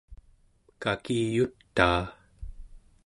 kakiyutaa 0.81 2.03